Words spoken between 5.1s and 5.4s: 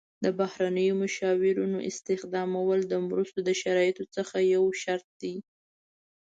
دی.